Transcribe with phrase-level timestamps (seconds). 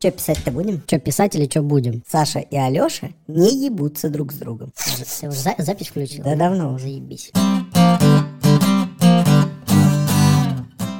[0.00, 0.80] Че писать-то будем?
[0.86, 2.02] Че писать или что будем?
[2.08, 4.72] Саша и Алеша не ебутся друг с другом.
[5.20, 6.22] Ты уже за- запись включил?
[6.22, 6.84] Да давно уже.
[6.84, 7.32] Заебись.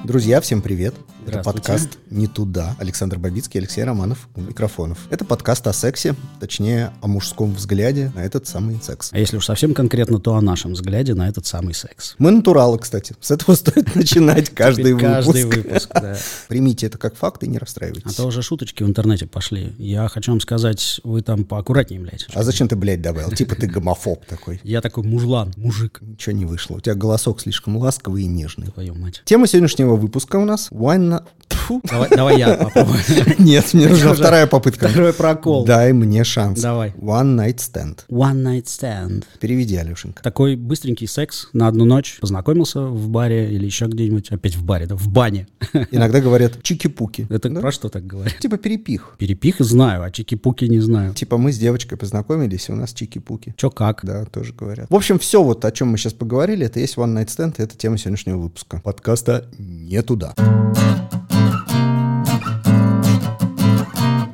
[0.09, 0.95] Друзья, всем привет.
[1.27, 2.75] Это подкаст «Не туда».
[2.79, 5.07] Александр Бабицкий, Алексей Романов у микрофонов.
[5.11, 9.11] Это подкаст о сексе, точнее, о мужском взгляде на этот самый секс.
[9.13, 12.15] А если уж совсем конкретно, то о нашем взгляде на этот самый секс.
[12.19, 13.15] Мы натуралы, кстати.
[13.21, 15.13] С этого стоит начинать каждый выпуск.
[15.13, 16.17] Каждый выпуск, да.
[16.49, 18.15] Примите это как факт и не А расстраивайтесь.
[18.15, 19.75] то уже шуточки в интернете пошли.
[19.77, 22.27] Я хочу вам сказать, вы там поаккуратнее, блядь.
[22.33, 23.33] А зачем ты, блядь, добавил?
[23.33, 24.59] Типа ты гомофоб такой.
[24.65, 26.77] Я такой мужлан, мужик, Ничего не вышло.
[26.77, 28.69] У тебя голосок слишком ласковый и нежный.
[28.69, 29.21] твою мать.
[29.27, 30.71] Тема сегодняшнего выпуска у нас.
[30.71, 31.81] One Тьфу.
[31.85, 32.99] Давай, давай я попробую.
[33.39, 34.89] Нет, мне нужна вторая попытка.
[34.89, 35.65] Второй прокол.
[35.65, 36.61] Дай мне шанс.
[36.61, 36.91] Давай.
[36.99, 37.99] One Night Stand.
[38.09, 39.25] One night stand.
[39.41, 40.23] Переведи, Алешенька.
[40.23, 42.19] Такой быстренький секс на одну ночь.
[42.21, 44.31] Познакомился в баре или еще где-нибудь.
[44.31, 45.47] Опять в баре, да, в бане.
[45.91, 47.27] Иногда говорят чики-пуки.
[47.31, 47.61] Это Да?
[47.61, 48.39] про что так говорят?
[48.39, 49.15] Типа перепих.
[49.19, 51.15] Перепих знаю, а чики-пуки не знаю.
[51.15, 53.55] Типа мы с девочкой познакомились, и у нас чики-пуки.
[53.57, 54.05] Че как?
[54.05, 54.87] Да, тоже говорят.
[54.91, 57.63] В общем, все вот, о чем мы сейчас поговорили, это есть One Night Stand, и
[57.63, 58.81] это тема сегодняшнего выпуска.
[58.85, 60.35] Подкаста «Не туда».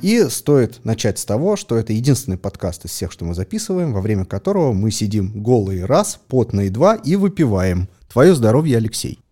[0.05, 4.03] И стоит начать с того, что это единственный подкаст из всех, что мы записываем, во
[4.03, 7.89] время которого мы сидим голые раз, потные два и выпиваем.
[8.13, 9.24] Твое здоровье, Алексей.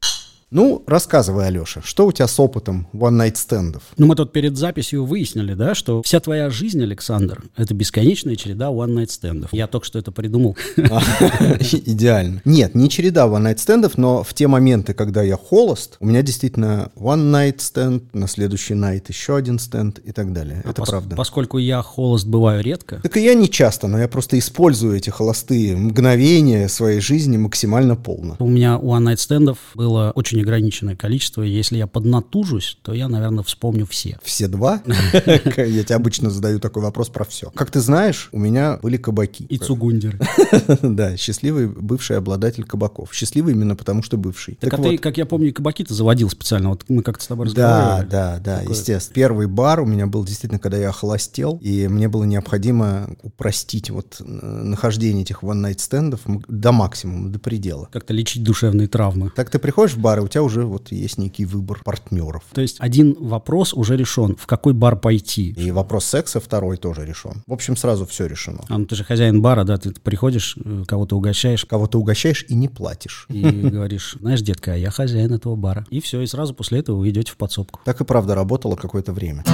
[0.52, 3.82] Ну, рассказывай, Алеша, что у тебя с опытом one-night стендов?
[3.96, 8.66] Ну, мы тут перед записью выяснили, да, что вся твоя жизнь, Александр, это бесконечная череда
[8.66, 9.50] one-night стендов.
[9.54, 10.54] Я только что это придумал.
[10.76, 12.42] Идеально.
[12.44, 16.90] Нет, не череда one-night стендов, но в те моменты, когда я холост, у меня действительно
[16.96, 20.60] one-night стенд, на следующий night еще один стенд и так далее.
[20.66, 21.16] Это Пос- правда.
[21.16, 25.08] Поскольку я холост бываю редко, Так и я не часто, но я просто использую эти
[25.08, 28.36] холостые мгновения своей жизни максимально полно.
[28.38, 31.42] у меня one-night стендов было очень ограниченное количество.
[31.42, 34.18] Если я поднатужусь, то я, наверное, вспомню все.
[34.22, 34.82] Все два?
[34.86, 35.38] Я
[35.84, 37.50] тебе обычно задаю такой вопрос про все.
[37.54, 39.44] Как ты знаешь, у меня были кабаки.
[39.44, 40.18] И цугундеры.
[40.82, 43.12] Да, счастливый бывший обладатель кабаков.
[43.14, 44.54] Счастливый именно потому, что бывший.
[44.56, 46.68] Так, а ты, как я помню, и кабаки-то заводил специально.
[46.70, 48.10] Вот мы как-то с тобой Да, разговаривали.
[48.10, 49.14] да, да, Такое- естественно.
[49.14, 54.16] Первый бар у меня был действительно, когда я охолостел, и мне было необходимо упростить вот
[54.20, 57.88] э, нахождение этих one-night стендов до максимума, до предела.
[57.92, 59.30] Как-то лечить душевные травмы.
[59.34, 62.42] Так ты приходишь в бар, тебя уже вот есть некий выбор партнеров.
[62.52, 64.36] То есть один вопрос уже решен.
[64.36, 65.50] В какой бар пойти?
[65.50, 67.42] И вопрос секса второй тоже решен.
[67.46, 68.60] В общем, сразу все решено.
[68.68, 72.54] А, ну ты же хозяин бара, да, ты приходишь, э, кого-то угощаешь, Кого-то угощаешь и
[72.54, 73.26] не платишь.
[73.28, 75.86] и говоришь, знаешь, детка, а я хозяин этого бара.
[75.90, 77.80] И все, и сразу после этого вы идете в подсобку.
[77.84, 79.44] Так и правда работало какое-то время.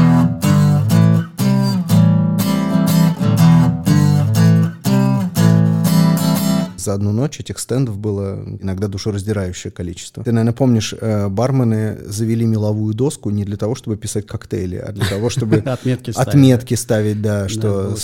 [6.88, 10.24] За одну ночь этих стендов было иногда душераздирающее количество.
[10.24, 14.90] Ты, наверное, помнишь, э, бармены завели меловую доску не для того, чтобы писать коктейли, а
[14.90, 16.28] для того, чтобы Отметки ставить.
[16.28, 17.94] отметки ставить, да, что.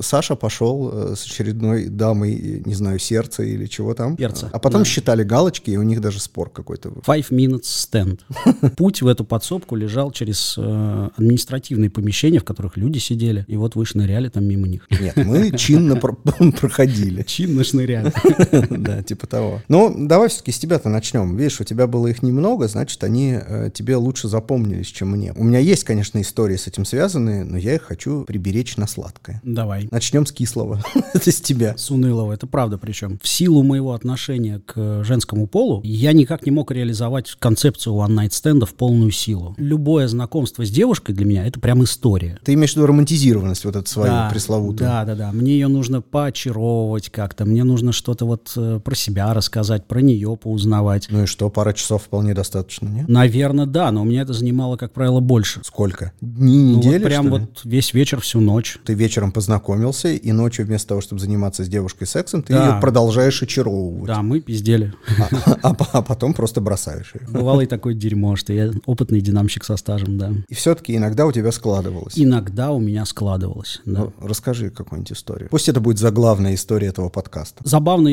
[0.00, 4.16] Саша пошел э, с очередной дамой, не знаю, сердца или чего там.
[4.16, 4.50] Перца.
[4.52, 6.90] А потом считали галочки, и у них даже спор какой-то.
[7.06, 8.20] Five minutes stand.
[8.76, 13.76] Путь в эту подсобку лежал через э, административные помещения, в которых люди сидели, и вот
[13.76, 14.86] вы шныряли там мимо них.
[14.90, 16.12] Нет, мы чинно про-
[16.60, 17.22] проходили.
[17.22, 18.12] Чинно шныряли.
[18.86, 19.62] Да, типа того.
[19.68, 21.36] Ну, давай все-таки с тебя-то начнем.
[21.36, 25.32] Видишь, у тебя было их немного, значит, они э, тебе лучше запомнились, чем мне.
[25.36, 29.40] У меня есть, конечно, истории с этим связанные, но я их хочу приберечь на сладкое.
[29.44, 29.88] Давай.
[29.90, 30.82] Начнем с кислого.
[31.14, 31.76] Это с тебя.
[31.76, 33.18] С унылого, это правда причем.
[33.22, 38.32] В силу моего отношения к женскому полу, я никак не мог реализовать концепцию one night
[38.32, 39.54] стенда в полную силу.
[39.58, 42.38] Любое знакомство с девушкой для меня это прям история.
[42.44, 44.78] Ты имеешь в виду романтизированность вот эту свою Да, пресловутую?
[44.88, 45.32] Да, да, да.
[45.32, 47.44] Мне ее нужно поочаровывать как-то.
[47.44, 51.06] Мне нужно что-то вот э, про себя рассказать, про нее поузнавать.
[51.10, 53.08] Ну и что, пара часов вполне достаточно, нет?
[53.08, 55.60] Наверное, да, но у меня это занимало, как правило, больше.
[55.64, 56.12] Сколько?
[56.20, 58.78] Дни, Ну, недели, вот прям вот весь вечер, всю ночь.
[58.84, 62.74] Ты вечером познакомился, и ночью вместо того, чтобы заниматься с девушкой сексом, ты Да.
[62.76, 64.06] ее продолжаешь очаровывать.
[64.06, 64.92] Да, мы пиздели.
[65.18, 67.26] А, а по- а потом просто бросаешь ее.
[67.28, 70.32] Бывало и такое дерьмо, что я опытный динамщик со стажем, да.
[70.48, 72.14] И все-таки иногда у тебя складывалось.
[72.16, 73.80] Иногда у меня складывалось.
[73.84, 74.00] да.
[74.04, 75.48] Ну, расскажи какую-нибудь историю.
[75.50, 77.62] Пусть это будет заглавная история этого подкаста.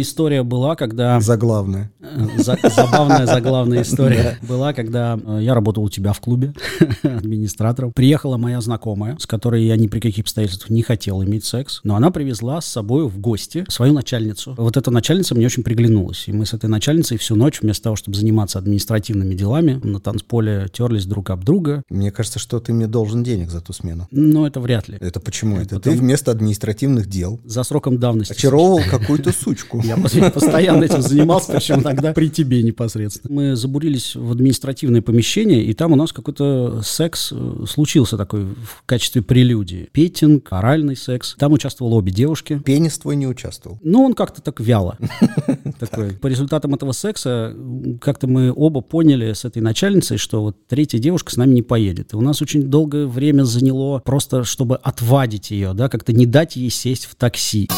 [0.02, 1.20] История была, когда...
[1.22, 1.92] Заглавная.
[2.38, 6.54] За- Забавная заглавная история была, когда э, я работал у тебя в клубе
[7.04, 7.92] администратором.
[7.94, 11.96] Приехала моя знакомая, с которой я ни при каких обстоятельствах не хотел иметь секс, но
[11.96, 14.56] она привезла с собой в гости свою начальницу.
[14.58, 17.96] Вот эта начальница мне очень приглянулась, и мы с этой начальницей всю ночь, вместо того,
[17.96, 21.84] чтобы заниматься административными делами, на танцполе терлись друг об друга.
[21.90, 24.08] Мне кажется, что ты мне должен денег за ту смену.
[24.12, 24.98] Но это вряд ли.
[25.00, 25.58] Это почему?
[25.58, 28.34] Это Потому- ты вместо административных дел За сроком давности.
[28.34, 29.82] очаровывал какую-то сучку.
[29.84, 33.34] Я пос- постоянно этим занимался, причем иногда при тебе непосредственно.
[33.34, 38.84] Мы забурились в административное помещение, и там у нас какой-то секс э, случился такой в
[38.86, 39.90] качестве прелюдии.
[39.92, 41.36] Петинг, оральный секс.
[41.38, 42.62] Там участвовало обе девушки.
[42.66, 43.80] Пенис твой не участвовал.
[43.84, 44.98] Ну, он как-то так вяло.
[45.80, 46.12] Такой.
[46.14, 47.56] По результатам этого секса
[48.02, 52.14] как-то мы оба поняли с этой начальницей, что вот третья девушка с нами не поедет.
[52.14, 56.56] И у нас очень долгое время заняло просто, чтобы отвадить ее, да, как-то не дать
[56.56, 57.70] ей сесть в такси.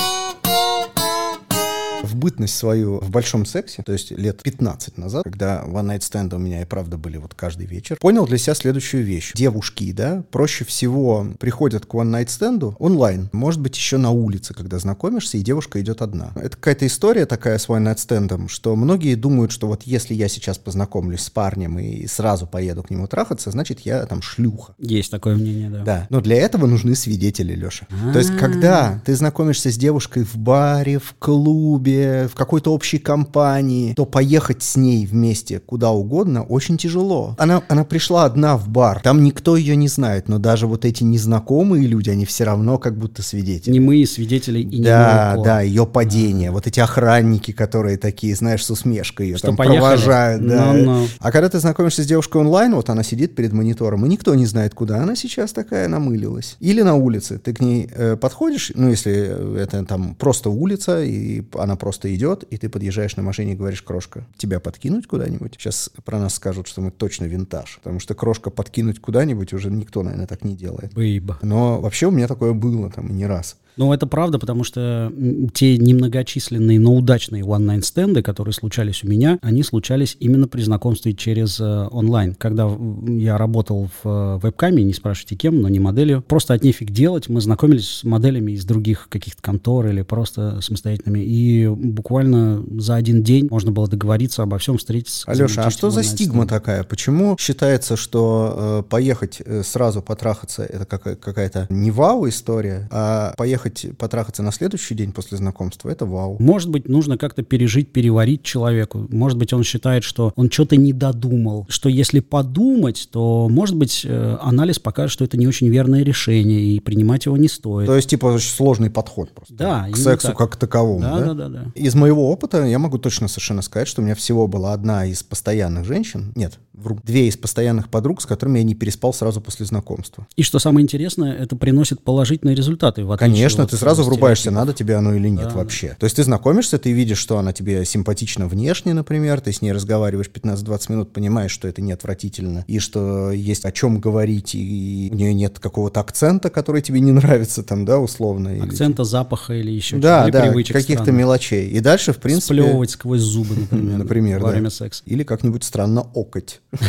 [2.05, 6.33] В бытность свою в большом сексе, то есть лет 15 назад, когда one night stand
[6.35, 9.31] у меня и правда были вот каждый вечер, понял для себя следующую вещь.
[9.33, 13.29] Девушки, да, проще всего приходят к one night stand онлайн.
[13.33, 16.31] Может быть, еще на улице, когда знакомишься, и девушка идет одна.
[16.35, 20.27] Это какая-то история такая с one night stand, что многие думают, что вот если я
[20.27, 24.73] сейчас познакомлюсь с парнем и сразу поеду к нему трахаться, значит, я там шлюха.
[24.77, 25.83] Есть такое мнение, да.
[25.83, 27.87] Да, но для этого нужны свидетели, Леша.
[28.13, 31.94] То есть, когда ты знакомишься с девушкой в баре, в клубе,
[32.31, 37.35] в какой-то общей компании, то поехать с ней вместе куда угодно очень тяжело.
[37.37, 41.03] Она, она пришла одна в бар, там никто ее не знает, но даже вот эти
[41.03, 43.73] незнакомые люди, они все равно как будто свидетели.
[43.73, 46.51] Не мы свидетели и Да, мы да, ее падение.
[46.51, 49.79] Вот эти охранники, которые такие, знаешь, с усмешкой ее Что, там поехали?
[49.79, 50.47] провожают.
[50.47, 50.73] Да.
[50.73, 51.07] Ну-ну.
[51.19, 54.45] А когда ты знакомишься с девушкой онлайн, вот она сидит перед монитором, и никто не
[54.45, 56.57] знает, куда она сейчас такая намылилась.
[56.59, 57.39] Или на улице.
[57.39, 62.41] Ты к ней э, подходишь, ну, если это там просто улица, и она просто идет,
[62.49, 65.53] и ты подъезжаешь на машине и говоришь, крошка, тебя подкинуть куда-нибудь?
[65.59, 67.77] Сейчас про нас скажут, что мы точно винтаж.
[67.83, 70.95] Потому что крошка подкинуть куда-нибудь уже никто, наверное, так не делает.
[70.95, 71.37] Бейба.
[71.43, 73.57] Но вообще у меня такое было там не раз.
[73.77, 75.11] Ну, это правда, потому что
[75.53, 81.13] те немногочисленные, но удачные one-night стенды, которые случались у меня, они случались именно при знакомстве
[81.13, 82.35] через э, онлайн.
[82.35, 82.69] Когда
[83.07, 87.27] я работал в э, веб-каме, не спрашивайте кем, но не моделью, просто от нефиг делать,
[87.27, 93.23] мы знакомились с моделями из других каких-то контор или просто самостоятельными, и буквально за один
[93.23, 95.23] день можно было договориться обо всем, встретиться.
[95.27, 96.47] Алеша, а что за стигма stand.
[96.49, 96.83] такая?
[96.83, 103.33] Почему считается, что э, поехать э, сразу потрахаться это какая- какая-то не вау история, а
[103.37, 106.37] поехать потрахаться на следующий день после знакомства это вау?
[106.39, 109.07] Может быть, нужно как-то пережить, переварить человеку.
[109.09, 111.65] Может быть, он считает, что он что-то не додумал.
[111.69, 116.61] Что если подумать, то, может быть, э, анализ покажет, что это не очень верное решение,
[116.75, 117.87] и принимать его не стоит.
[117.87, 119.53] То есть, типа, очень сложный подход просто.
[119.53, 120.37] Да, К сексу так.
[120.37, 121.33] как таковому, да, да?
[121.33, 121.71] да, да, да.
[121.75, 125.23] Из моего опыта я могу точно совершенно сказать, что у меня всего была одна из
[125.23, 129.65] постоянных женщин, нет, вру, две из постоянных подруг, с которыми я не переспал сразу после
[129.65, 130.27] знакомства.
[130.35, 133.03] И что самое интересное, это приносит положительные результаты.
[133.03, 135.95] В Конечно, от, ты сразу врубаешься, надо тебе оно или нет Да, вообще.
[135.99, 139.71] То есть ты знакомишься, ты видишь, что она тебе симпатична внешне, например, ты с ней
[139.71, 145.09] разговариваешь 15-20 минут, понимаешь, что это не отвратительно, и что есть о чем говорить, и
[145.11, 148.49] у нее нет какого-то акцента, который тебе не нравится, там, да, условно.
[148.49, 151.15] или- Акцента, запаха или еще Да, чего-то, или да, каких-то странных.
[151.45, 151.69] Мелочей.
[151.69, 152.55] И дальше, в принципе...
[152.55, 154.51] Сплевывать сквозь зубы, например, Например, во да.
[154.53, 155.03] время секса.
[155.05, 156.61] Или как-нибудь странно окать.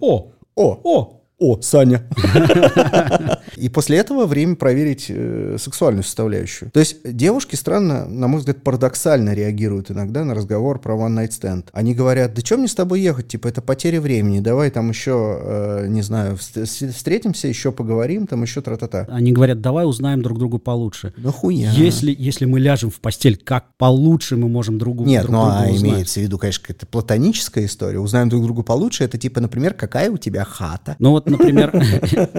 [0.00, 2.08] О, О, о, о, Саня.
[3.64, 6.70] И после этого время проверить э, сексуальную составляющую.
[6.70, 11.30] То есть девушки странно, на мой взгляд, парадоксально реагируют иногда на разговор про one night
[11.30, 11.64] stand.
[11.72, 13.28] Они говорят, да чем мне с тобой ехать?
[13.28, 14.40] Типа, это потеря времени.
[14.40, 19.06] Давай там еще, э, не знаю, встретимся, еще поговорим, там еще тра-та-та.
[19.08, 21.14] Они говорят, давай узнаем друг друга получше.
[21.16, 21.72] Нахуя?
[21.72, 25.58] Если, если мы ляжем в постель, как получше мы можем другу, Нет, друг ну друга
[25.60, 25.90] а узнать?
[25.90, 27.98] имеется в виду, конечно, какая-то платоническая история.
[27.98, 29.04] Узнаем друг друга получше.
[29.04, 30.96] Это типа, например, какая у тебя хата?
[30.98, 31.72] Ну вот, например,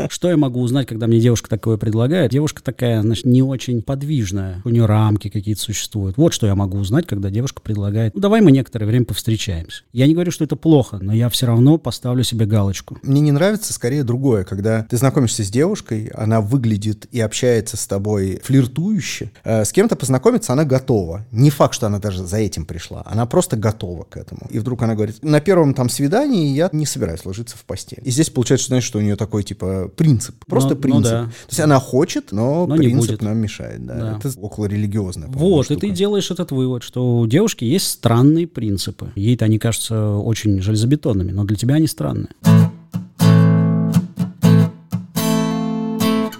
[0.11, 2.31] что я могу узнать, когда мне девушка такое предлагает?
[2.31, 4.61] Девушка такая, значит, не очень подвижная.
[4.65, 6.17] У нее рамки какие-то существуют.
[6.17, 9.83] Вот что я могу узнать, когда девушка предлагает, ну давай мы некоторое время повстречаемся.
[9.93, 12.97] Я не говорю, что это плохо, но я все равно поставлю себе галочку.
[13.03, 17.87] Мне не нравится скорее другое, когда ты знакомишься с девушкой, она выглядит и общается с
[17.87, 19.31] тобой флиртующе.
[19.43, 21.25] Э, С кем-то познакомиться она готова.
[21.31, 23.01] Не факт, что она даже за этим пришла.
[23.05, 24.47] Она просто готова к этому.
[24.49, 27.99] И вдруг она говорит, на первом там свидании я не собираюсь ложиться в постель.
[28.03, 30.43] И здесь получается, знаешь, что у нее такой типа принцип.
[30.45, 31.11] Просто Ну- ну принцип.
[31.17, 31.25] да.
[31.25, 33.21] То есть она хочет, но, Но не принцип будет.
[33.21, 33.85] нам мешает.
[33.85, 33.95] Да.
[33.95, 34.17] Да.
[34.19, 35.27] Это около религиозная.
[35.27, 35.81] по-моему, Вот, и штука.
[35.81, 39.11] ты делаешь этот вывод, что у девушки есть странные принципы.
[39.15, 42.29] Ей-то они кажутся очень железобетонными, но для тебя они странные.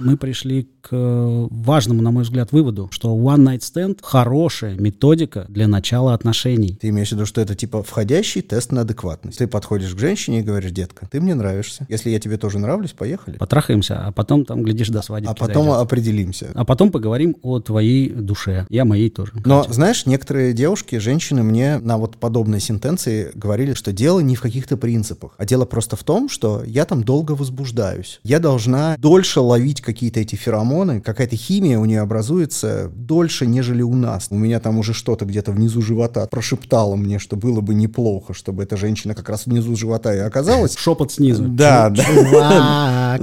[0.06, 5.46] Мы пришли к э, важному, на мой взгляд, выводу, что One Night Stand— хорошая методика
[5.50, 6.78] для начала отношений.
[6.80, 9.40] Ты имеешь в виду, что это типа входящий тест на адекватность.
[9.40, 11.88] Ты подходишь к женщине и говоришь, детка, ты мне нравишься.
[11.90, 13.38] Если я тебе тоже нравлюсь, поехали.
[13.38, 16.52] Потрахаемся, а потом там, глядишь, до свадьбы А потом определимся.
[16.54, 18.68] А потом поговорим о твоей душе.
[18.70, 19.32] Я моей тоже.
[19.44, 19.76] Но, кстати.
[19.76, 24.78] знаешь, некоторые девушки, женщины мне на вот подобной сентенции говорили, что дело не в каких-то
[24.78, 28.20] принципах, а дело просто в том, что я там долго возбуждаюсь.
[28.24, 33.82] Я должна дольше ловить какие какие-то эти феромоны, какая-то химия у нее образуется дольше, нежели
[33.82, 34.28] у нас.
[34.30, 38.64] У меня там уже что-то где-то внизу живота прошептало мне, что было бы неплохо, чтобы
[38.64, 40.76] эта женщина как раз внизу живота и оказалась.
[40.78, 41.48] Шепот снизу.
[41.48, 42.04] Да, да.
[42.04, 43.22] Чувак.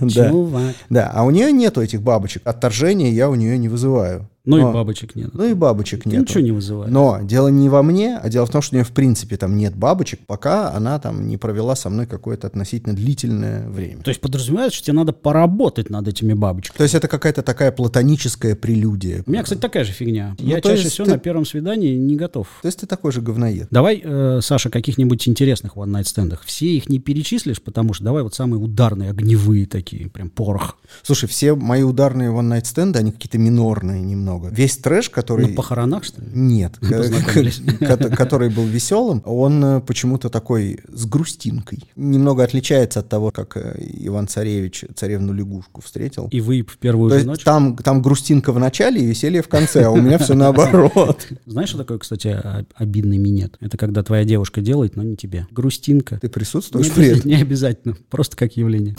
[0.10, 0.74] Чувак.
[0.88, 2.42] Да, а у нее нету этих бабочек.
[2.46, 4.28] Отторжения я у нее не вызываю.
[4.46, 5.30] Ну Но- и бабочек нет.
[5.34, 6.20] Ну и бабочек нет.
[6.22, 6.90] ничего не вызывает.
[6.90, 9.56] Но дело не во мне, а дело в том, что у нее в принципе там
[9.56, 14.02] нет бабочек, пока она там не провела со мной какое-то относительно длительное время.
[14.02, 16.76] То есть подразумевается, что тебе надо поработать над этими бабочками.
[16.78, 19.24] То есть это какая-то такая платоническая прелюдия.
[19.26, 20.36] У меня, кстати, такая же фигня.
[20.38, 22.46] Ну, Я чаще всего ты- на первом свидании не готов.
[22.62, 23.66] То есть ты такой же говноед.
[23.72, 26.44] Давай, э, Саша, каких-нибудь интересных one night стендах.
[26.44, 30.76] Все их не перечислишь, потому что давай вот самые ударные, огневые такие, прям порох.
[31.02, 34.35] Слушай, все мои ударные one-night стенды, они какие-то минорные немного.
[34.50, 35.48] Весь трэш, который...
[35.48, 36.28] На похоронах, что ли?
[36.32, 36.78] Нет,
[38.16, 41.84] который был веселым, он э, почему-то такой с грустинкой.
[41.96, 46.28] Немного отличается от того, как э, Иван Царевич царевну лягушку встретил.
[46.30, 47.44] И вы в первую То же есть ночь.
[47.44, 51.26] там, там грустинка в начале и веселье в конце, а у меня все наоборот.
[51.46, 52.38] Знаешь, что такое, кстати,
[52.74, 53.56] обидный минет?
[53.60, 55.46] Это когда твоя девушка делает, но не тебе.
[55.50, 56.18] Грустинка.
[56.20, 57.30] Ты присутствуешь при этом?
[57.30, 58.94] не обязательно, просто как явление.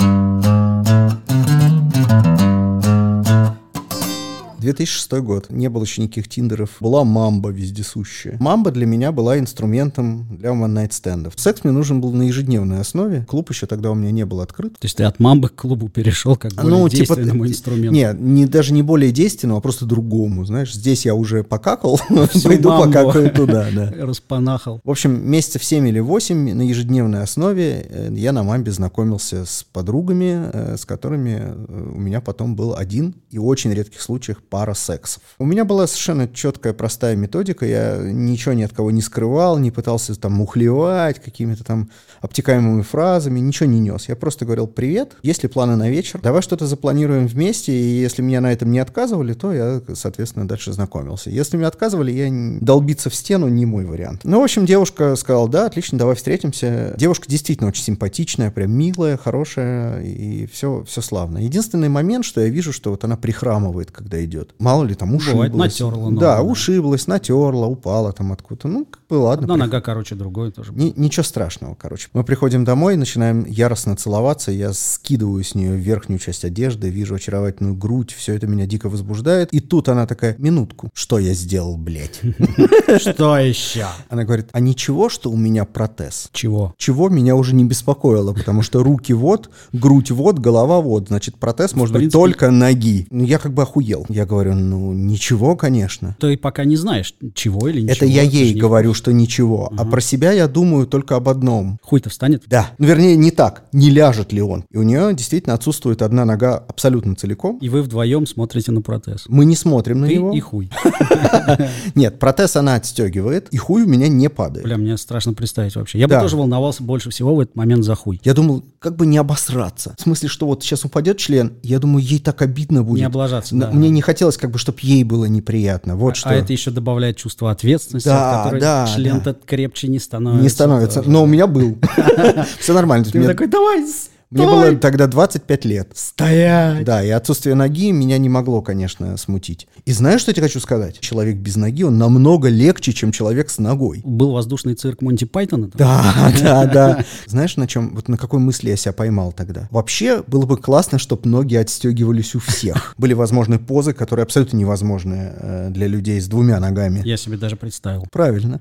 [4.74, 5.50] 2006 год.
[5.50, 6.78] Не было еще никаких тиндеров.
[6.80, 8.38] Была мамба вездесущая.
[8.40, 11.34] Мамба для меня была инструментом для one-night стендов.
[11.38, 13.26] Секс мне нужен был на ежедневной основе.
[13.28, 14.74] Клуб еще тогда у меня не был открыт.
[14.74, 17.94] То есть ты от мамбы к клубу перешел как более действенному т- инструменту.
[17.94, 20.44] Нет, не, даже не более действенному, а просто другому.
[20.46, 22.00] Знаешь, здесь я уже покакал,
[22.44, 23.94] пойду покакаю туда, да.
[23.98, 24.82] Распанахал.
[24.84, 29.66] В общем, месяцев 7 или 8 на ежедневной основе э, я на мамбе знакомился с
[29.72, 34.74] подругами, э, с которыми э, у меня потом был один и очень редких случаях пара
[34.74, 35.22] сексов.
[35.38, 37.64] У меня была совершенно четкая, простая методика.
[37.64, 43.40] Я ничего ни от кого не скрывал, не пытался там мухлевать какими-то там обтекаемыми фразами,
[43.40, 44.10] ничего не нес.
[44.10, 46.20] Я просто говорил «Привет, есть ли планы на вечер?
[46.24, 50.74] Давай что-то запланируем вместе, и если меня на этом не отказывали, то я, соответственно, дальше
[50.74, 51.30] знакомился.
[51.30, 54.22] Если мне отказывали, я долбиться в стену не мой вариант.
[54.24, 56.96] Ну, в общем, девушка сказала, да, отлично, давай встретимся.
[56.98, 61.38] Девушка действительно очень симпатичная, прям милая, хорошая, и все, все славно.
[61.38, 64.37] Единственный момент, что я вижу, что вот она прихрамывает, когда идет.
[64.60, 65.50] Мало ли там ушиблась.
[65.52, 68.68] Бывает, натерла ногу, Да, ушиблась, натерла, упала там откуда-то.
[68.68, 69.44] Ну, как бы ладно.
[69.46, 70.72] Одна при- нога короче другой тоже.
[70.74, 72.10] ни- ничего страшного, короче.
[72.14, 77.76] Мы приходим домой, начинаем яростно целоваться, я скидываю с нее верхнюю часть одежды, вижу очаровательную
[77.76, 79.54] грудь, все это меня дико возбуждает.
[79.54, 82.20] И тут она такая, минутку, что я сделал, блядь?
[83.00, 83.86] Что еще?
[84.10, 86.30] Она говорит, а ничего, что у меня протез?
[86.32, 86.74] Чего?
[86.78, 91.74] Чего меня уже не беспокоило, потому что руки вот, грудь вот, голова вот, значит, протез
[91.74, 93.08] может быть только ноги.
[93.12, 94.06] Ну, я как бы охуел.
[94.10, 96.16] Я говорю, ну, ничего, конечно.
[96.20, 97.94] Ты пока не знаешь, чего или ничего.
[97.96, 99.72] Это я ей не- говорю, что ничего.
[99.78, 101.80] А про себя я думаю только об одном.
[101.82, 102.44] Хуй-то встанет?
[102.48, 102.72] Да.
[102.78, 103.64] Ну, вернее, не так.
[103.72, 104.66] Не ляжет ли он?
[104.70, 107.58] И у нее действительно отсутствует одна нога абсолютно целиком.
[107.60, 109.26] И вы вдвоем смотрите на протез.
[109.28, 110.34] Мы не смотрим на Ты него.
[110.34, 110.70] и хуй.
[111.96, 114.66] Нет, протез она отстегивает, и хуй у меня не падает.
[114.66, 116.00] Бля, мне страшно представить вообще.
[116.00, 118.20] Я бы тоже волновался больше всего в этот момент за хуй.
[118.24, 119.96] Я думал, как бы не обосраться.
[119.98, 123.00] В смысле, что вот сейчас упадет член, я думаю, ей так обидно будет.
[123.00, 123.72] Не облажаться, да.
[123.72, 125.96] Мне не хотелось, как бы, чтобы ей было неприятно.
[125.96, 126.30] Вот что.
[126.30, 130.44] А это еще добавляет чувство ответственности, Да, от которой да, член-то крепче не становится.
[130.44, 131.02] не становится.
[131.06, 131.78] Но у меня был.
[132.60, 133.06] Все нормально.
[133.06, 133.86] Ты такой, давай,
[134.30, 135.92] мне было тогда 25 лет.
[135.96, 136.84] стоять.
[136.84, 139.68] Да, и отсутствие ноги меня не могло, конечно, смутить.
[139.86, 141.00] И знаешь, что я тебе хочу сказать?
[141.00, 144.02] Человек без ноги, он намного легче, чем человек с ногой.
[144.04, 145.70] Был воздушный цирк Монти Пайтона?
[145.70, 145.78] там?
[145.78, 147.06] Да, да, да.
[147.26, 149.68] Знаешь, на чем, вот на какой мысли я себя поймал тогда?
[149.72, 152.96] Вообще, было бы классно, чтобы ноги отстегивались у всех.
[152.98, 157.02] Были возможны позы, которые абсолютно невозможны э, для людей с двумя ногами.
[157.06, 158.06] Я себе даже представил.
[158.12, 158.60] Правильно.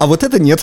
[0.00, 0.60] А вот это нет.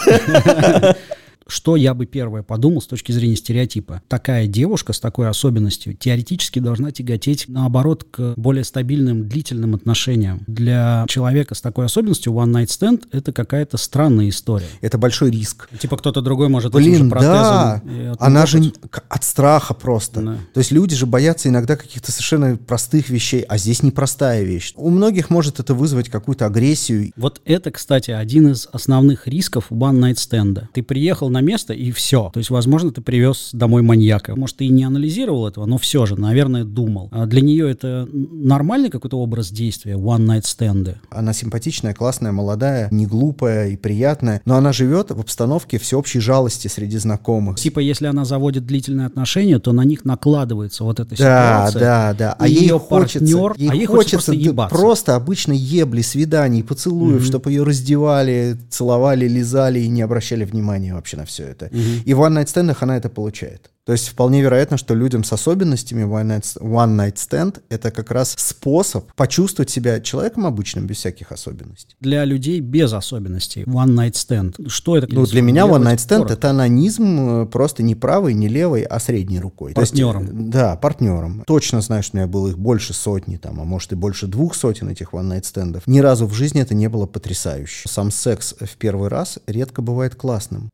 [1.48, 4.02] Что я бы первое подумал с точки зрения стереотипа?
[4.08, 10.44] Такая девушка с такой особенностью теоретически должна тяготеть, наоборот, к более стабильным, длительным отношениям.
[10.48, 14.68] Для человека с такой особенностью one night stand это какая-то странная история.
[14.82, 15.70] Это большой риск.
[15.80, 17.82] Типа кто-то другой может этим же Блин, да.
[18.20, 18.72] Она же
[19.10, 20.22] от страха просто.
[20.22, 20.38] Да.
[20.54, 24.74] То есть люди же боятся иногда каких-то совершенно простых вещей, а здесь непростая вещь.
[24.76, 27.12] У многих может это вызвать какую-то агрессию.
[27.16, 30.70] Вот это, кстати, один из основных рисков one night стенда.
[30.74, 32.30] Ты приехал на место и все.
[32.34, 34.36] То есть, возможно, ты привез домой маньяка.
[34.36, 37.10] Может, ты и не анализировал этого, но все же, наверное, думал.
[37.12, 40.96] А для нее это нормальный какой-то образ действия one night стенды?
[41.10, 46.68] Она симпатичная, классная, молодая, не глупая и приятная, но она живет в обстановке всеобщей жалости
[46.68, 47.58] среди знакомых.
[47.58, 51.80] Типа, если она заводит длительные отношения, то на них накладывается вот эта Да, ситуация.
[51.80, 52.36] да, да.
[52.40, 54.76] А и ей хочется, партнер, ей а ей хочется хочется просто ебаться.
[54.78, 61.18] просто обычной ебли, свиданий, поцелуев, чтобы ее раздевали, целовали, лизали и не обращали внимания вообще
[61.18, 61.68] на на все это.
[62.06, 63.70] И в One Night Stand она это получает.
[63.86, 68.12] То есть вполне вероятно, что людям с особенностями One Night, one night Stand это как
[68.12, 71.98] раз способ почувствовать себя человеком обычным, без всяких особенностей.
[72.00, 73.64] Для людей без особенностей.
[73.64, 74.70] One Night Stand.
[74.70, 75.14] Что это?
[75.14, 76.34] Ну, для меня One Night Stand Коротко.
[76.34, 79.74] это анонизм э, просто не правой, не левой, а средней рукой.
[79.74, 80.24] То есть, Партнером.
[80.28, 81.44] э, да, партнером.
[81.46, 84.56] Точно знаю, что у меня было их больше сотни, там, а может и больше двух
[84.56, 85.84] сотен этих One Night стендов.
[85.88, 87.90] Ни разу в жизни это не было потрясающе.
[87.90, 90.70] Сам секс в первый раз редко бывает классным.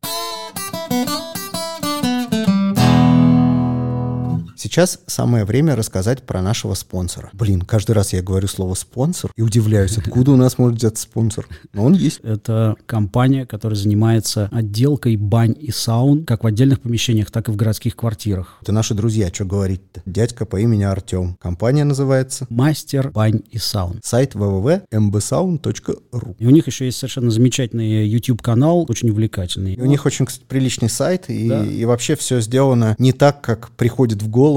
[4.61, 7.29] Сейчас самое время рассказать про нашего спонсора.
[7.31, 11.47] Блин, каждый раз я говорю слово спонсор и удивляюсь, откуда у нас может взяться спонсор.
[11.71, 12.19] Но он есть.
[12.23, 17.55] Это компания, которая занимается отделкой бань и саун, как в отдельных помещениях, так и в
[17.55, 18.57] городских квартирах.
[18.61, 20.01] Это наши друзья, что говорить-то?
[20.05, 21.37] Дядька по имени Артем.
[21.41, 24.01] Компания называется Мастер бань и саун.
[24.03, 26.35] сайт www.mbsound.ru.
[26.37, 29.75] И у них еще есть совершенно замечательный YouTube-канал, очень увлекательный.
[29.75, 31.65] И у них очень, кстати, приличный сайт, и, Да.
[31.65, 34.48] и вообще все сделано не так, как приходит в голову,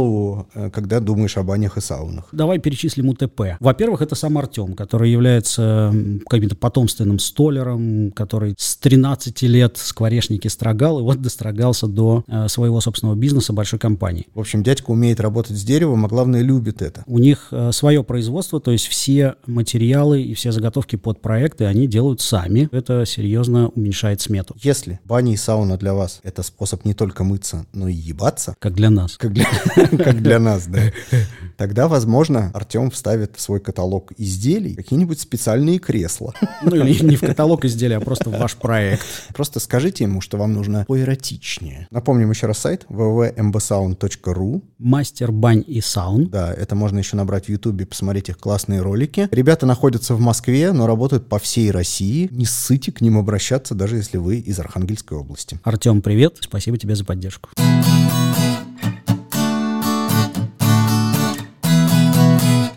[0.54, 2.28] э, когда думаешь о банях и саунах.
[2.32, 3.56] Давай перечислим УТП.
[3.60, 5.94] Во-первых, это сам Артем, который является
[6.28, 12.80] каким-то потомственным столером, который с 13 лет скворечники строгал, и вот дострогался до э, своего
[12.80, 14.26] собственного бизнеса, большой компании.
[14.34, 17.02] В общем, дядька умеет работать с деревом, а главное, любит это.
[17.06, 21.86] У них э, свое производство, то есть все материалы и все заготовки под проекты они
[21.86, 22.68] делают сами.
[22.72, 27.66] Это серьезно уменьшает смету, Если баня и сауна для вас— это способ не только мыться,
[27.72, 29.16] но и ебаться, как для нас.
[29.16, 29.46] как для,
[29.98, 30.80] как для нас, да,
[31.56, 36.34] тогда, возможно, Артем вставит в свой каталог изделий какие-нибудь специальные кресла.
[36.64, 39.04] Ну или не в каталог изделия, а просто в ваш проект.
[39.34, 41.88] Просто скажите ему, что вам нужно поэротичнее.
[41.90, 44.62] Напомним еще раз сайт www.mbsound.ru.
[44.78, 46.28] Мастер бань и саун.
[46.28, 49.28] Да, это можно еще набрать в Ютубе, посмотреть их классные ролики.
[49.32, 52.28] Ребята находятся в Москве, но работают по всей России.
[52.30, 55.58] Не ссыте к ним обращаться, даже если вы из Архангельской области.
[55.64, 56.36] Артем, привет.
[56.40, 57.50] Спасибо тебе за поддержку.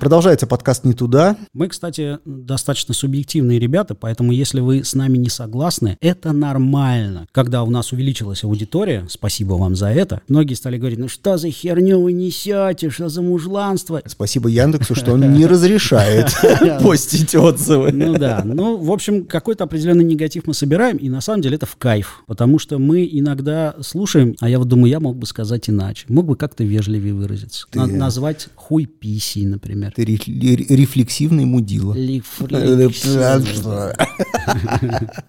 [0.06, 1.36] Продолжается подкаст «Не туда».
[1.52, 7.28] Мы, кстати, достаточно субъективные ребята, поэтому если вы с нами не согласны, это нормально.
[7.32, 11.50] Когда у нас увеличилась аудитория, спасибо вам за это, многие стали говорить, ну что за
[11.50, 14.00] херню вы несете, что за мужланство?
[14.06, 16.28] Спасибо Яндексу, что он не разрешает
[16.84, 17.92] постить отзывы.
[17.92, 21.66] Ну да, ну, в общем, какой-то определенный негатив мы собираем, и на самом деле это
[21.66, 25.68] в кайф, потому что мы иногда слушаем, а я вот думаю, я мог бы сказать
[25.68, 29.95] иначе, мог бы как-то вежливее выразиться, назвать хуй писей, например.
[29.96, 31.94] Ты ре- ре- рефлексивный мудила.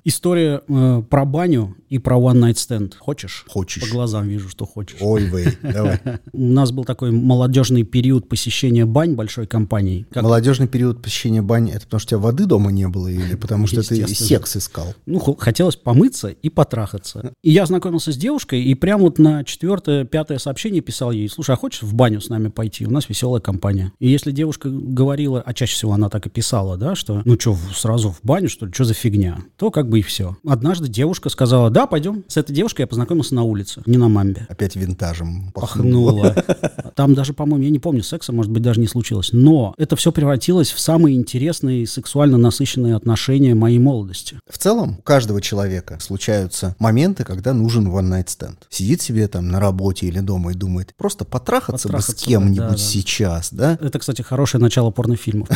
[0.05, 2.95] История э, про баню и про One Night Stand.
[2.99, 3.45] Хочешь?
[3.49, 3.83] Хочешь.
[3.85, 4.97] По глазам вижу, что хочешь.
[5.01, 6.01] Ой, вы, давай.
[6.33, 10.05] У нас был такой молодежный период посещения бань большой компании.
[10.11, 13.37] Как- Молодежный период посещения бани, это потому что у тебя воды дома не было или
[13.37, 14.95] потому что ты секс искал?
[15.07, 17.33] Ну, хо- хотелось помыться и потрахаться.
[17.45, 21.53] И я знакомился с девушкой, и прямо вот на четвертое, пятое сообщение писал ей, слушай,
[21.53, 22.85] а хочешь в баню с нами пойти?
[22.87, 23.93] У нас веселая компания.
[24.01, 27.57] И если девушка говорила, а чаще всего она так и писала, да, что ну что,
[27.75, 29.39] сразу в баню, что ли, что за фигня?
[29.57, 30.37] То как бы и все.
[30.47, 32.25] Однажды девушка сказала, да, пойдем.
[32.29, 34.47] С этой девушкой я познакомился на улице, не на мамбе.
[34.49, 36.33] Опять винтажем пахнуло.
[36.33, 36.93] Пахнуло.
[36.95, 39.31] Там даже, по-моему, я не помню, секса, может быть, даже не случилось.
[39.33, 44.39] Но это все превратилось в самые интересные и сексуально насыщенные отношения моей молодости.
[44.49, 48.57] В целом, у каждого человека случаются моменты, когда нужен one night stand.
[48.71, 52.29] Сидит себе там на работе или дома и думает, просто потрахаться, бы Потрахаться с бы,
[52.29, 52.77] кем-нибудь да, да.
[52.77, 53.79] сейчас, да?
[53.81, 55.49] Это, кстати, хорошее начало порнофильмов.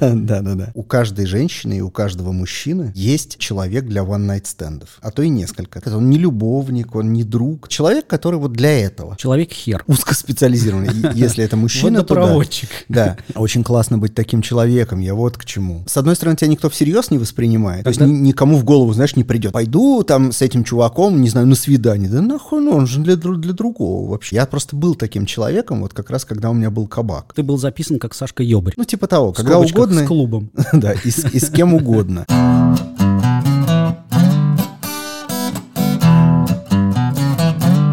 [0.00, 0.70] Да-да-да.
[0.74, 5.20] У каждой женщины и у каждого мужчины есть человек для one night стендов, а то
[5.20, 5.78] и несколько.
[5.78, 7.68] Это Он не любовник, он не друг.
[7.68, 9.16] Человек, который вот для этого.
[9.18, 9.84] Человек-хер.
[9.86, 11.12] Узкоспециализированный.
[11.12, 12.20] И Если это мужчина, то да.
[12.22, 12.70] Водопроводчик.
[12.88, 15.84] Да, очень классно быть таким человеком, я вот к чему.
[15.86, 19.24] С одной стороны, тебя никто всерьез не воспринимает, то есть никому в голову, знаешь, не
[19.24, 19.52] придет.
[19.52, 22.08] Пойду там с этим чуваком, не знаю, на свидание.
[22.08, 24.36] Да нахуй, ну он же для, для другого вообще.
[24.36, 27.34] Я просто был таким человеком, вот как раз, когда у меня был кабак.
[27.34, 28.74] Ты был записан как Сашка Ёбарь.
[28.76, 30.00] Ну, типа того, когда угодно.
[30.04, 30.50] С клубом.
[30.72, 32.26] Да, и с кем угодно.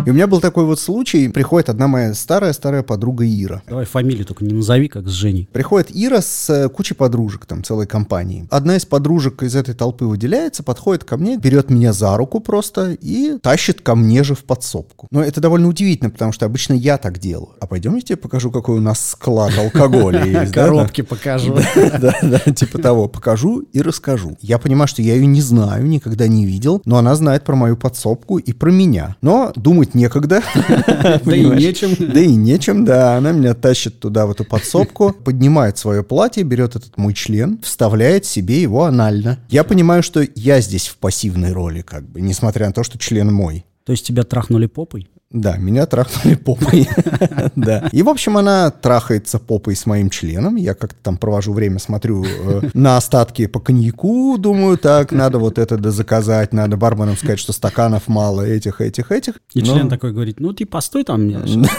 [0.06, 1.28] И у меня был такой вот случай.
[1.28, 3.62] Приходит одна моя старая-старая подруга Ира.
[3.68, 5.48] Давай фамилию только не назови, как с Женей.
[5.52, 8.48] Приходит Ира с э, кучей подружек, там, целой компанией.
[8.50, 12.98] Одна из подружек из этой толпы выделяется, подходит ко мне, берет меня за руку просто
[13.00, 15.08] и тащит ко мне же в подсобку.
[15.12, 17.50] Но это довольно удивительно, потому что обычно я так делаю.
[17.60, 20.52] А пойдем я тебе покажу, какой у нас склад алкоголя есть.
[20.52, 21.56] Коробки покажу.
[21.76, 24.36] Да, да, типа того, покажу и расскажу.
[24.42, 27.78] Я понимаю, что я ее не знаю, никогда не видел, но она знает про мою
[27.78, 29.16] подсобку и про меня.
[29.22, 30.42] Но думать некогда.
[31.26, 31.96] Да и нечем.
[32.00, 33.18] Да и нечем, да.
[33.18, 38.26] Она меня тащит туда, в эту подсобку, поднимает свое платье, берет этот мой член, вставляет
[38.26, 39.40] себе его анально.
[39.50, 43.34] Я понимаю, что я здесь в пассивной роли, как бы, несмотря на то, что член
[43.34, 43.66] мой.
[43.86, 45.10] То есть тебя трахнули попой?
[45.34, 46.90] Да, меня трахнули попой.
[47.56, 47.88] да.
[47.92, 50.58] И, в общем, она трахается попой с моим членом.
[50.58, 55.58] Я как-то там провожу время, смотрю э, на остатки по коньяку, думаю, так, надо вот
[55.58, 59.36] это заказать, надо барменам сказать, что стаканов мало, этих, этих, этих.
[59.54, 61.40] И Но- член такой говорит, ну ты постой там мне.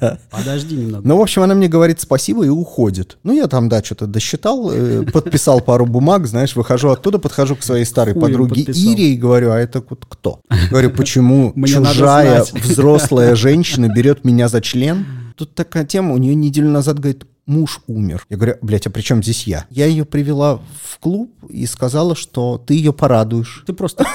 [0.00, 0.18] Да.
[0.30, 1.06] Подожди немного.
[1.06, 3.18] Ну, в общем, она мне говорит спасибо и уходит.
[3.22, 7.62] Ну, я там, да, что-то досчитал, э, подписал пару бумаг, знаешь, выхожу оттуда, подхожу к
[7.62, 8.92] своей старой Хуем подруге подписал.
[8.92, 10.40] Ире и говорю, а это вот кто?
[10.70, 12.44] Говорю, почему чужая.
[12.64, 15.06] Взрослая женщина берет меня за член?
[15.36, 18.24] Тут такая тема, у нее неделю назад, говорит, муж умер.
[18.30, 19.66] Я говорю, блядь, а при чем здесь я?
[19.70, 23.64] Я ее привела в клуб и сказала, что ты ее порадуешь.
[23.66, 24.06] Ты просто,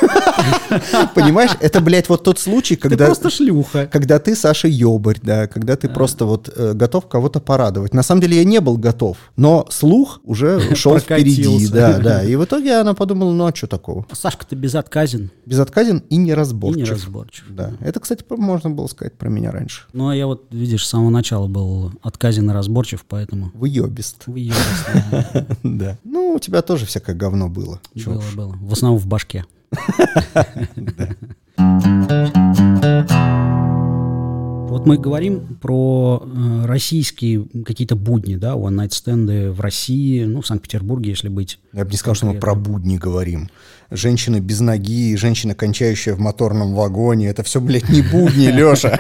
[1.16, 3.06] Понимаешь, это, блядь, вот тот случай, ты когда...
[3.06, 3.88] просто шлюха.
[3.92, 7.94] Когда ты, Саша, ёбарь, да, когда ты просто вот э, готов кого-то порадовать.
[7.94, 12.24] На самом деле я не был готов, но слух уже шел впереди, да, да.
[12.24, 14.06] И в итоге она подумала, ну а что такого?
[14.12, 16.88] Сашка, ты безотказен Безотказен и и неразборчив.
[16.88, 17.46] неразборчив.
[17.50, 19.84] Да, это, кстати, можно было сказать про меня раньше.
[19.92, 24.28] Ну, а я вот, видишь, с самого начала был отказен и разборчив, поэтому Выебист.
[24.28, 24.56] выебись,
[25.10, 25.48] да.
[25.64, 25.98] Да.
[26.04, 27.80] Ну, у тебя тоже всякое говно было.
[28.06, 28.58] Было, было.
[28.60, 29.46] В основном в башке.
[34.76, 41.12] Вот мы говорим про э, российские какие-то будни, да, one-night-стенды в России, ну, в Санкт-Петербурге,
[41.12, 41.60] если быть.
[41.72, 43.50] Я бы не сказал, что мы про будни говорим.
[43.92, 47.28] Женщина без ноги, женщина, кончающая в моторном вагоне.
[47.28, 48.98] Это все, блядь, не будни, Леша.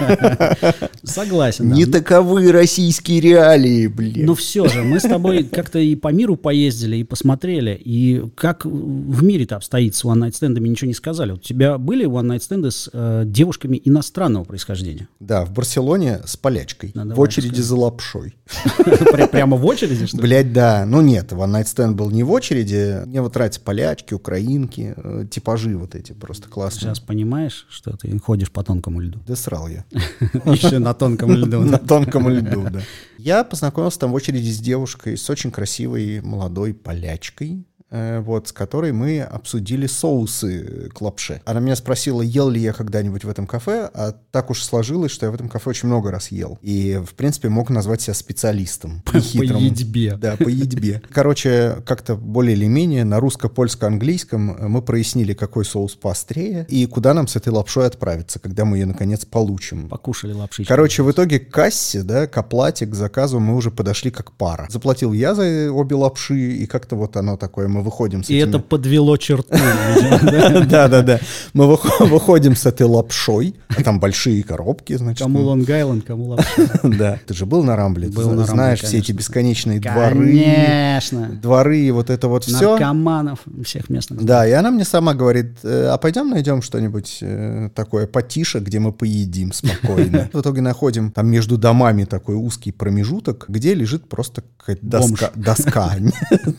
[1.03, 1.71] Согласен.
[1.71, 4.27] Не таковы российские реалии, блин.
[4.27, 8.65] Но все же, мы с тобой как-то и по миру поездили, и посмотрели, и как
[8.65, 11.31] в мире-то обстоит с one-night-стендами, ничего не сказали.
[11.31, 15.07] У тебя были one-night-стенды с э, девушками иностранного происхождения?
[15.19, 16.91] Да, в Барселоне с полячкой.
[16.93, 18.35] Ну, в очереди за лапшой.
[18.77, 20.21] Пря- Прямо в очереди, что ли?
[20.23, 20.85] Блять, да.
[20.85, 23.01] Ну нет, One Night Stand был не в очереди.
[23.07, 26.81] Мне вот нравятся полячки, украинки, э, типажи вот эти просто классные.
[26.81, 29.19] Сейчас понимаешь, что ты ходишь по тонкому льду?
[29.27, 29.85] Да срал я.
[30.45, 31.59] Еще на тонком льду.
[31.65, 32.81] На тонком льду, да.
[33.17, 38.91] Я познакомился там в очереди с девушкой, с очень красивой молодой полячкой, вот, с которой
[38.91, 41.41] мы обсудили соусы к лапше.
[41.45, 45.25] Она меня спросила, ел ли я когда-нибудь в этом кафе, а так уж сложилось, что
[45.25, 46.59] я в этом кафе очень много раз ел.
[46.61, 49.01] И, в принципе, мог назвать себя специалистом.
[49.05, 49.57] По нехитрым.
[49.57, 50.17] едьбе.
[50.17, 51.01] Да, по едьбе.
[51.11, 57.13] Короче, как-то более или менее на русско-польско-английском э, мы прояснили, какой соус поострее и куда
[57.13, 59.89] нам с этой лапшой отправиться, когда мы ее, наконец, получим.
[59.89, 60.65] Покушали лапши.
[60.65, 64.67] Короче, в итоге к кассе, да, к оплате, к заказу мы уже подошли как пара.
[64.69, 68.49] Заплатил я за обе лапши, и как-то вот оно такое, мы выходим с И этими-
[68.49, 69.53] это подвело черту.
[69.53, 70.59] видимо, да?
[70.65, 71.19] Да, да, да.
[71.53, 73.55] Мы выхо- выходим с этой лапшой.
[73.77, 75.21] а Там большие коробки, значит.
[75.23, 76.79] Кому ну, Лонг-Айленд, кому лапша.
[76.83, 77.19] Да.
[77.25, 80.15] Ты же был на Рамбле, Был на знаешь все эти бесконечные дворы.
[80.15, 81.29] Конечно.
[81.41, 82.71] Дворы, и вот это вот все.
[82.71, 84.23] Наркоманов всех местных.
[84.23, 88.79] Да, и она мне сама говорит, «Э, а пойдем найдем что-нибудь э, такое потише, где
[88.79, 90.29] мы поедим спокойно.
[90.33, 95.31] В итоге находим там между домами такой узкий промежуток, где лежит просто какая-то доска.
[95.35, 95.91] Доска.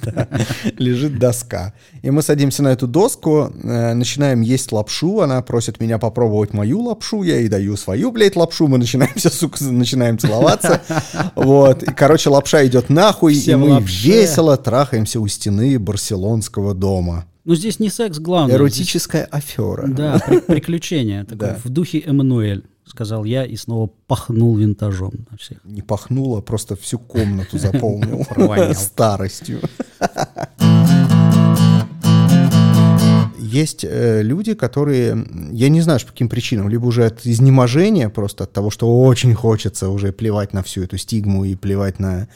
[0.03, 0.29] Да,
[1.07, 1.73] Лежит доска.
[2.03, 6.81] И мы садимся на эту доску, э, начинаем есть лапшу, она просит меня попробовать мою
[6.83, 10.83] лапшу, я ей даю свою, блядь, лапшу, мы начинаем все, сука, начинаем целоваться.
[11.35, 11.83] Вот.
[11.83, 14.09] И, короче, лапша идет нахуй, и Все в мы лапше.
[14.09, 17.27] весело трахаемся у стены барселонского дома.
[17.45, 18.57] Ну, здесь не секс главное.
[18.57, 19.87] Эротическая афера.
[19.87, 21.23] Здесь- Да, при- приключение.
[21.25, 21.59] Такое Да.
[21.63, 25.59] В духе Эммануэль, сказал я и снова пахнул винтажом на всех.
[25.65, 28.25] Не пахнуло, просто всю комнату заполнил
[28.75, 29.61] старостью.
[33.39, 38.45] Есть э, люди, которые, я не знаю, по каким причинам, либо уже от изнеможения, просто
[38.45, 42.29] от того, что очень хочется уже плевать на всю эту стигму и плевать на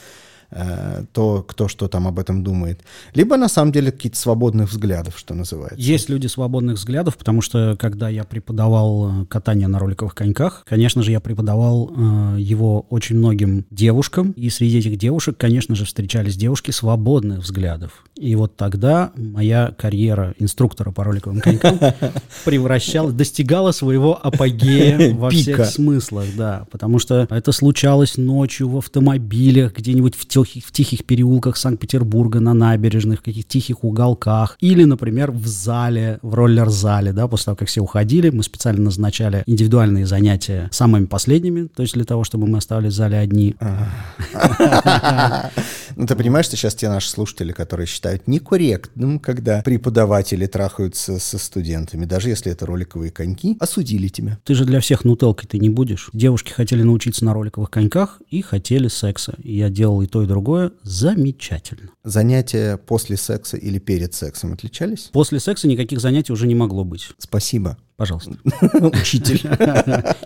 [0.50, 2.80] э, то, кто что там об этом думает,
[3.14, 5.78] либо на самом деле какие-то свободных взглядов, что называется.
[5.78, 11.02] Есть люди свободных взглядов, потому что когда я преподавал э, катание на роликовых коньках, конечно
[11.02, 16.36] же, я преподавал э, его очень многим девушкам, и среди этих девушек, конечно же, встречались
[16.36, 18.04] девушки свободных взглядов.
[18.16, 21.78] И вот тогда моя карьера инструктора по роликовым конькам
[22.44, 29.74] превращалась, достигала своего апогея во всех смыслах, да, потому что это случалось ночью в автомобилях,
[29.74, 35.30] где-нибудь в тихих, в тихих переулках Санкт-Петербурга, на набережных, в каких-то тихих уголках, или, например,
[35.30, 40.68] в зале, в роллер-зале, да, после того, как все уходили, мы специально назначали индивидуальные занятия
[40.72, 43.54] самыми последними, то есть для того, чтобы мы оставались в зале одни.
[46.00, 51.36] Ну, ты понимаешь, что сейчас те наши слушатели, которые считают некорректным, когда преподаватели трахаются со
[51.36, 54.38] студентами, даже если это роликовые коньки, осудили тебя.
[54.44, 56.08] Ты же для всех нутелкой ты не будешь.
[56.14, 59.34] Девушки хотели научиться на роликовых коньках и хотели секса.
[59.42, 61.90] И я делал и то, и другое замечательно.
[62.02, 65.10] Занятия после секса или перед сексом отличались?
[65.12, 67.10] После секса никаких занятий уже не могло быть.
[67.18, 67.76] Спасибо.
[68.00, 68.32] Пожалуйста.
[68.80, 69.42] Учитель.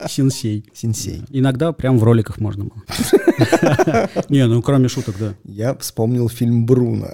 [0.09, 0.65] Синсей.
[0.75, 1.25] Сенсей.
[1.31, 4.09] Иногда прям в роликах можно было.
[4.29, 5.35] Не, ну кроме шуток, да.
[5.43, 7.09] Я вспомнил фильм «Бруно».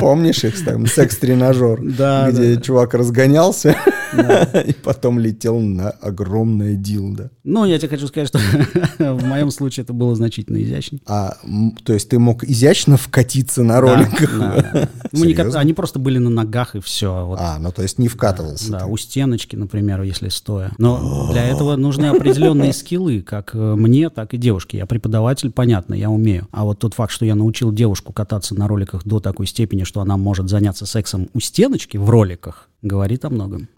[0.00, 1.80] Помнишь их там секс-тренажер?
[1.80, 3.76] Где чувак разгонялся
[4.66, 7.30] и потом летел на огромное дилдо.
[7.44, 8.38] Ну, я тебе хочу сказать, что
[8.98, 11.00] в моем случае это было значительно изящнее.
[11.06, 11.36] А,
[11.84, 14.30] то есть ты мог изящно вкатиться на роликах?
[15.12, 15.60] Серьезно?
[15.60, 17.36] Они просто были на ногах и все.
[17.38, 18.72] А, ну то есть не вкатывался.
[18.72, 20.72] Да, у стеночки, например, если стоя.
[20.78, 24.78] Но для этого нужны определенные скиллы, как э, мне, так и девушке.
[24.78, 26.48] Я преподаватель, понятно, я умею.
[26.52, 30.00] А вот тот факт, что я научил девушку кататься на роликах до такой степени, что
[30.00, 33.68] она может заняться сексом у стеночки в роликах, говорит о многом.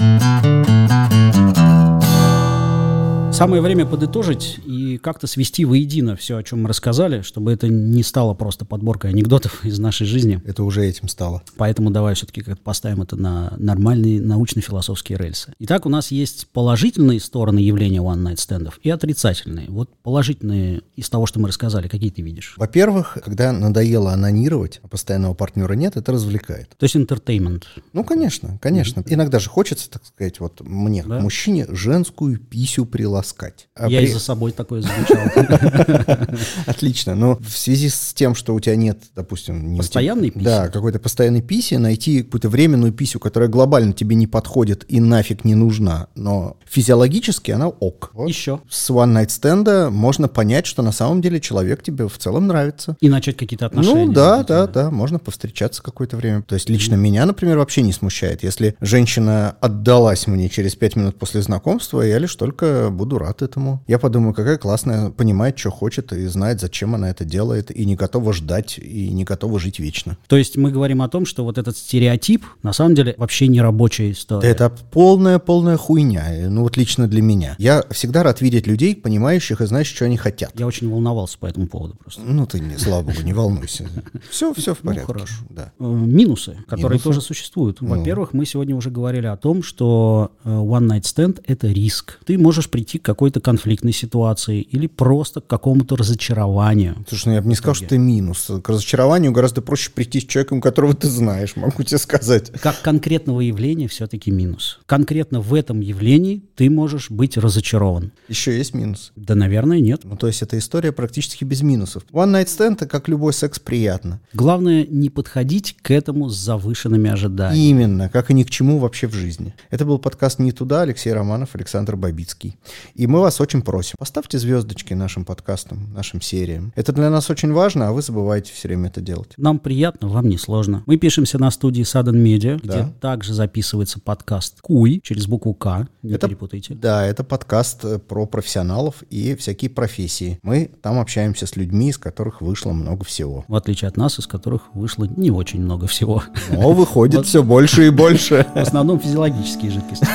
[3.33, 8.03] Самое время подытожить и как-то свести воедино все, о чем мы рассказали, чтобы это не
[8.03, 10.41] стало просто подборкой анекдотов из нашей жизни.
[10.47, 11.43] Это уже этим стало.
[11.57, 15.53] Поэтому давай все-таки как-то поставим это на нормальные научно-философские рельсы.
[15.59, 19.69] Итак, у нас есть положительные стороны явления one-night стендов и отрицательные.
[19.69, 22.55] Вот положительные из того, что мы рассказали, какие ты видишь?
[22.57, 26.71] Во-первых, когда надоело анонировать, а постоянного партнера нет, это развлекает.
[26.77, 27.63] То есть entertainment.
[27.93, 29.03] Ну, конечно, конечно.
[29.07, 31.21] Иногда же хочется, так сказать, вот мне, Да.
[31.21, 33.69] мужчине, женскую писю приласкать.
[33.75, 36.39] А Я при- и за собой такое замечал.
[36.67, 37.15] Отлично.
[37.15, 39.73] Но в связи с тем, что у тебя нет, допустим...
[39.73, 40.45] не Постоянной тебя- писи?
[40.45, 45.45] Да, какой-то постоянной писи, найти какую-то временную писю, которая глобально тебе не подходит и нафиг
[45.45, 48.11] не нужна, но физиологически она ок.
[48.15, 48.29] Вот.
[48.29, 48.61] Еще.
[48.69, 52.97] С one night стенда можно понять, что на самом деле человек тебе в целом нравится.
[53.01, 54.07] И начать какие-то отношения.
[54.07, 56.43] Ну да, да, да, можно повстречаться какое-то время.
[56.43, 58.43] То есть лично меня, например, вообще не смущает.
[58.43, 63.83] Если женщина отдалась мне через пять минут после знакомства, я лишь только буду рад этому.
[63.87, 67.97] Я подумаю, какая классная, понимает, что хочет и знает, зачем она это делает, и не
[67.97, 70.17] готова ждать, и не готова жить вечно.
[70.27, 73.61] То есть мы говорим о том, что вот этот стереотип на самом деле вообще не
[73.61, 74.43] рабочая история.
[74.43, 76.25] Да это полная-полная хуйня.
[76.49, 77.57] Ну вот лично для меня.
[77.59, 80.53] Я всегда рад видеть людей, понимающих и знающих, что они хотят.
[80.59, 82.23] Я очень волновался по этому поводу просто.
[82.23, 83.89] Ну ты, не, слава богу, не волнуйся.
[84.31, 85.07] Все, все в порядке.
[85.07, 85.35] Ну, хорошо.
[85.51, 85.73] Да.
[85.79, 87.09] Э, Минусы, которые Минусы?
[87.09, 87.13] Ну.
[87.15, 87.81] тоже существуют.
[87.81, 92.19] Во-первых, мы сегодня уже говорили о том, что э, one night stand это риск.
[92.25, 97.05] Ты можешь прийти к какой-то конфликтной ситуации или просто к какому-то разочарованию.
[97.09, 98.51] Слушай, ну я бы не сказал, что это минус.
[98.63, 102.51] К разочарованию гораздо проще прийти с человеком, которого ты знаешь, могу тебе сказать.
[102.61, 104.81] Как конкретного явления все-таки минус.
[104.87, 108.13] Конкретно в этом явлении ты можешь быть разочарован.
[108.29, 109.13] Еще есть минус.
[109.17, 110.01] Да, наверное, нет.
[110.05, 112.05] Ну, то есть эта история практически без минусов.
[112.13, 114.21] One night stand, как любой секс, приятно.
[114.33, 117.69] Главное не подходить к этому с завышенными ожиданиями.
[117.69, 119.55] Именно, как и ни к чему вообще в жизни.
[119.71, 122.57] Это был подкаст «Не туда», Алексей Романов, Александр Бабицкий.
[122.95, 126.73] И мы вас очень просим, поставьте звездочки нашим подкастам, нашим сериям.
[126.77, 129.33] Это для нас очень важно, а вы забываете все время это делать.
[129.37, 130.85] Нам приятно, вам не сложно.
[130.87, 132.93] Мы пишемся на студии Sudden Media, где Да.
[133.01, 136.75] также записывается подкаст Куй через букву К, не Это- перепутайте.
[136.75, 140.39] Да, это подкаст э, про профессионалов и всякие профессии.
[140.43, 143.45] Мы там общаемся с людьми, из которых вышло много всего.
[143.49, 146.23] В отличие от нас, из которых вышло не очень много всего.
[146.51, 148.47] Но выходит все больше и больше.
[148.55, 150.07] В основном физиологические жидкости.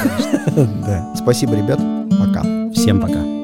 [0.56, 1.14] Да.
[1.16, 1.80] Спасибо, ребят.
[2.20, 2.72] Пока.
[2.74, 3.39] Всем пока.